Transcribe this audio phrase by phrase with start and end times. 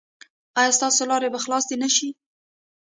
[0.59, 2.09] ایا ستاسو لارې به خلاصې نه شي؟